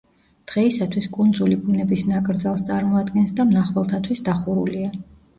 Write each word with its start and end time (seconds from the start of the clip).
დღეისათვის 0.51 1.07
კუნძული 1.17 1.57
ბუნების 1.65 2.05
ნაკრძალს 2.11 2.63
წარმოადგენს 2.69 3.35
და 3.41 3.45
მნახველთათვის 3.51 4.23
დახურულია. 4.31 4.89